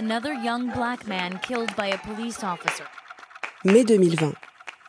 Another 0.00 0.32
young 0.32 0.70
black 0.70 1.08
man 1.08 1.40
killed 1.42 1.74
by 1.76 1.86
a 1.86 1.98
police 1.98 2.44
officer. 2.44 2.84
Mai 3.64 3.82
2020. 3.82 4.32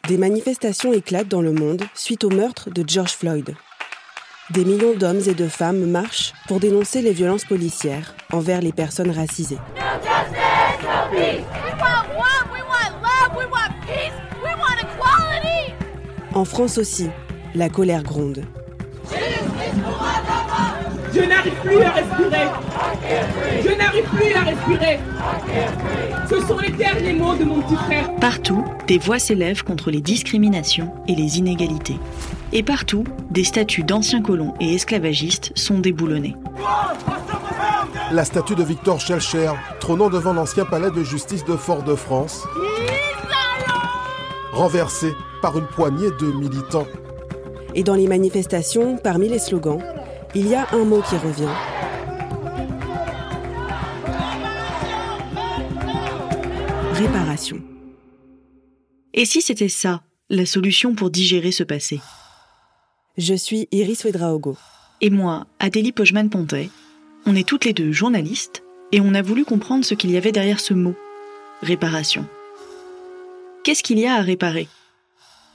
Des 0.08 0.20
manifestations 0.20 0.93
éclatent 0.93 1.28
dans 1.28 1.42
le 1.42 1.51
monde 1.51 1.82
suite 1.96 2.23
au 2.23 2.29
meurtre 2.29 2.70
de 2.70 2.83
George 2.88 3.13
Floyd. 3.13 3.55
Des 4.51 4.63
millions 4.63 4.93
d'hommes 4.93 5.21
et 5.25 5.33
de 5.33 5.47
femmes 5.47 5.89
marchent 5.89 6.33
pour 6.47 6.59
dénoncer 6.59 7.01
les 7.01 7.11
violences 7.11 7.43
policières 7.43 8.13
envers 8.31 8.61
les 8.61 8.71
personnes 8.71 9.09
racisées. 9.09 9.57
En 16.35 16.45
France 16.45 16.77
aussi, 16.77 17.09
la 17.55 17.70
colère 17.70 18.03
gronde. 18.03 18.44
Je 21.13 21.21
n'arrive 21.21 21.53
plus 21.63 21.81
à 21.81 21.91
respirer. 21.91 22.48
Je 23.63 23.77
n'arrive 23.77 24.03
plus 24.05 24.34
à 24.34 24.41
respirer. 24.41 24.99
Ce 26.29 26.39
sont 26.47 26.57
les 26.59 26.71
derniers 26.71 27.13
mots 27.13 27.35
de 27.35 27.43
mon 27.43 27.61
petit 27.61 27.75
frère. 27.75 28.13
Partout, 28.15 28.63
des 28.88 28.97
voix 28.97 29.20
s'élèvent 29.20 29.63
contre 29.63 29.91
les 29.91 30.01
discriminations 30.01 30.93
et 31.07 31.15
les 31.15 31.39
inégalités. 31.39 31.98
Et 32.51 32.63
partout, 32.63 33.03
des 33.29 33.43
statues 33.43 33.84
d'anciens 33.84 34.21
colons 34.21 34.53
et 34.59 34.75
esclavagistes 34.75 35.51
sont 35.55 35.79
déboulonnés. 35.79 36.35
La 38.12 38.26
statue 38.26 38.55
de 38.55 38.63
Victor 38.63 38.99
Schellcher, 38.99 39.51
trônant 39.79 40.09
devant 40.09 40.34
l'ancien 40.34 40.65
palais 40.65 40.91
de 40.91 41.03
justice 41.03 41.45
de 41.45 41.55
Fort-de-France, 41.55 42.43
renversée 44.51 45.13
par 45.41 45.57
une 45.57 45.67
poignée 45.67 46.09
de 46.20 46.26
militants. 46.31 46.87
Et 47.76 47.84
dans 47.84 47.93
les 47.93 48.07
manifestations, 48.07 48.98
parmi 48.98 49.29
les 49.29 49.37
slogans, 49.37 49.79
il 50.35 50.47
y 50.47 50.55
a 50.55 50.67
un 50.73 50.85
mot 50.85 51.01
qui 51.01 51.15
revient. 51.15 51.47
Réparation. 56.93 57.61
Et 59.13 59.26
si 59.26 59.41
c'était 59.41 59.70
ça, 59.70 60.04
la 60.29 60.45
solution 60.45 60.93
pour 60.93 61.09
digérer 61.09 61.51
ce 61.51 61.63
passé? 61.63 61.99
Je 63.17 63.34
suis 63.34 63.67
Iris 63.71 64.06
Wedraogo. 64.06 64.56
Et 65.02 65.09
moi, 65.09 65.48
Adélie 65.59 65.94
Pojman-Pontet, 65.94 66.70
on 67.26 67.36
est 67.36 67.48
toutes 67.48 67.66
les 67.66 67.73
deux 67.73 67.92
journalistes 67.92 68.64
et 68.92 69.02
on 69.02 69.14
a 69.14 69.22
voulu 69.22 69.45
comprendre 69.45 69.86
ce 69.86 69.94
qu'il 69.95 70.11
y 70.11 70.17
avait 70.17 70.32
derrière 70.32 70.59
ce 70.59 70.73
mot, 70.73 70.95
réparation. 71.64 72.28
Qu'est-ce 73.64 73.84
qu'il 73.84 74.00
y 74.00 74.06
a 74.06 74.16
à 74.16 74.22
réparer? 74.22 74.67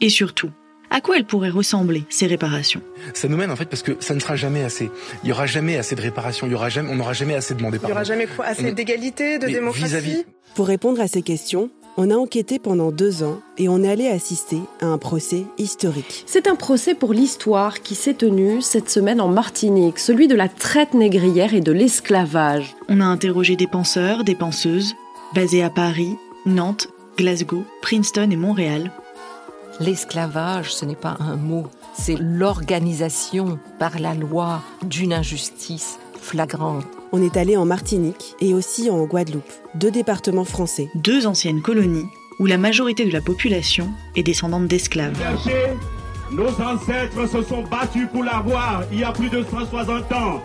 Et 0.01 0.09
surtout, 0.09 0.51
à 0.95 1.01
quoi 1.01 1.17
elles 1.17 1.25
pourraient 1.25 1.51
ressembler, 1.51 2.05
ces 2.09 2.29
réparations? 2.29 2.81
Ça 3.15 3.27
nous 3.27 3.37
mène 3.37 3.51
en 3.51 3.57
fait 3.57 3.65
parce 3.65 3.83
que 3.83 3.97
ça 3.99 4.15
ne 4.15 4.21
sera 4.21 4.37
jamais 4.37 4.63
assez. 4.63 4.93
Il 5.25 5.29
y 5.29 5.33
aura 5.33 5.45
jamais 5.45 5.77
assez 5.77 5.97
de 5.97 6.01
réparations. 6.01 6.47
Il 6.47 6.53
y 6.53 6.55
aura 6.55 6.69
jamais, 6.69 6.89
on 6.89 6.95
n'aura 6.95 7.13
jamais 7.13 7.35
assez 7.35 7.55
demandé 7.55 7.81
pardon. 7.81 7.89
Il 7.89 7.91
y 7.91 7.95
aura 7.95 8.05
jamais 8.05 8.29
assez 8.45 8.73
d'égalité, 8.73 9.41
de 9.41 9.47
Mais 9.47 9.55
démocratie. 9.55 10.25
Pour 10.55 10.69
répondre 10.69 11.01
à 11.01 11.09
ces 11.09 11.23
questions, 11.23 11.69
on 11.97 12.13
a 12.13 12.15
enquêté 12.15 12.61
pendant 12.61 12.93
deux 12.93 13.25
ans 13.25 13.41
et 13.59 13.69
on 13.69 13.83
est 13.83 13.89
allé 13.89 14.07
assister 14.07 14.61
à 14.81 14.87
un 14.87 14.99
procès 14.99 15.43
historique. 15.59 16.23
C'est 16.27 16.47
un 16.47 16.55
procès 16.55 16.95
pour 16.95 17.13
l'histoire 17.13 17.83
qui 17.83 17.97
s'est 17.97 18.15
tenu 18.15 18.63
cette 18.63 18.89
semaine 18.89 19.21
en 19.21 19.27
Martinique, 19.27 19.99
celui 19.99 20.29
de 20.29 20.37
la 20.37 20.49
traite 20.49 20.95
négrière 20.95 21.55
et 21.55 21.61
de 21.61 21.73
l'esclavage. 21.73 22.77
On 22.89 23.01
a 23.01 23.05
interrogé 23.05 23.57
des 23.57 23.67
penseurs, 23.67 24.23
des 24.23 24.37
penseuses, 24.37 24.95
basés 25.35 25.65
à 25.65 25.71
Paris, 25.71 26.15
Nantes, 26.47 26.87
Glasgow, 27.19 27.65
Princeton 27.83 28.31
et 28.31 28.37
Montréal. 28.37 28.93
L'esclavage, 29.81 30.73
ce 30.73 30.85
n'est 30.85 30.95
pas 30.95 31.17
un 31.19 31.37
mot, 31.37 31.67
c'est 31.95 32.17
l'organisation 32.17 33.59
par 33.81 33.99
la 33.99 34.15
loi 34.15 34.63
d'une 34.85 35.13
injustice 35.13 35.99
flagrante. 36.21 36.87
On 37.11 37.21
est 37.21 37.37
allé 37.37 37.57
en 37.57 37.67
Martinique 37.67 38.37
et 38.41 38.55
aussi 38.55 38.89
en 38.89 39.05
Guadeloupe, 39.05 39.53
deux 39.75 39.91
départements 39.91 40.45
français. 40.45 40.89
Deux 40.95 41.27
anciennes 41.27 41.61
colonies 41.61 42.07
où 42.39 42.47
la 42.47 42.57
majorité 42.57 43.05
de 43.05 43.13
la 43.13 43.21
population 43.21 43.91
est 44.15 44.23
descendante 44.23 44.69
d'esclaves. 44.69 45.19
Cherchez, 45.19 45.73
nos 46.31 46.51
ancêtres 46.61 47.29
se 47.29 47.43
sont 47.43 47.63
battus 47.65 48.09
pour 48.13 48.23
l'avoir 48.23 48.85
il 48.93 49.01
y 49.01 49.05
a 49.05 49.13
plus 49.13 49.29
de 49.29 49.43
160 49.43 50.13
ans. 50.13 50.41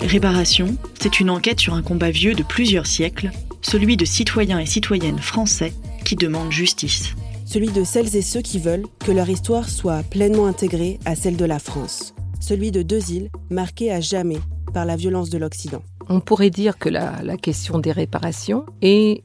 Réparation, 0.00 0.76
c'est 0.98 1.20
une 1.20 1.28
enquête 1.28 1.60
sur 1.60 1.74
un 1.74 1.82
combat 1.82 2.10
vieux 2.10 2.34
de 2.34 2.42
plusieurs 2.42 2.86
siècles, 2.86 3.30
celui 3.60 3.98
de 3.98 4.06
citoyens 4.06 4.58
et 4.58 4.66
citoyennes 4.66 5.18
français 5.18 5.74
qui 6.06 6.16
demandent 6.16 6.52
justice. 6.52 7.14
Celui 7.52 7.72
de 7.72 7.82
celles 7.82 8.14
et 8.14 8.22
ceux 8.22 8.42
qui 8.42 8.60
veulent 8.60 8.86
que 9.00 9.10
leur 9.10 9.28
histoire 9.28 9.68
soit 9.68 10.04
pleinement 10.04 10.46
intégrée 10.46 11.00
à 11.04 11.16
celle 11.16 11.36
de 11.36 11.44
la 11.44 11.58
France. 11.58 12.14
Celui 12.40 12.70
de 12.70 12.82
deux 12.82 13.10
îles 13.10 13.28
marquées 13.50 13.90
à 13.90 13.98
jamais 13.98 14.38
par 14.72 14.84
la 14.84 14.94
violence 14.94 15.30
de 15.30 15.38
l'Occident. 15.38 15.82
On 16.08 16.20
pourrait 16.20 16.50
dire 16.50 16.78
que 16.78 16.88
la, 16.88 17.20
la 17.24 17.36
question 17.36 17.80
des 17.80 17.90
réparations 17.90 18.64
est, 18.82 19.24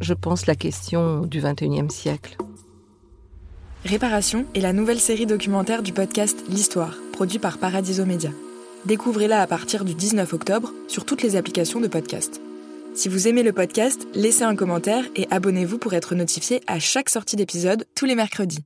je 0.00 0.14
pense, 0.14 0.46
la 0.46 0.56
question 0.56 1.20
du 1.20 1.40
XXIe 1.40 1.90
siècle. 1.90 2.38
Réparation 3.84 4.44
est 4.56 4.60
la 4.60 4.72
nouvelle 4.72 4.98
série 4.98 5.26
documentaire 5.26 5.84
du 5.84 5.92
podcast 5.92 6.42
L'Histoire, 6.48 6.96
produit 7.12 7.38
par 7.38 7.58
Paradiso 7.58 8.04
Media. 8.04 8.30
Découvrez-la 8.86 9.40
à 9.40 9.46
partir 9.46 9.84
du 9.84 9.94
19 9.94 10.32
octobre 10.32 10.72
sur 10.88 11.04
toutes 11.04 11.22
les 11.22 11.36
applications 11.36 11.78
de 11.78 11.86
podcast. 11.86 12.40
Si 12.94 13.08
vous 13.08 13.26
aimez 13.26 13.42
le 13.42 13.52
podcast, 13.52 14.06
laissez 14.14 14.42
un 14.42 14.54
commentaire 14.54 15.04
et 15.16 15.26
abonnez-vous 15.30 15.78
pour 15.78 15.94
être 15.94 16.14
notifié 16.14 16.60
à 16.66 16.78
chaque 16.78 17.08
sortie 17.08 17.36
d'épisode 17.36 17.86
tous 17.94 18.04
les 18.04 18.14
mercredis. 18.14 18.64